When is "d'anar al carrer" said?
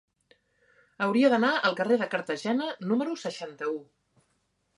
1.33-1.99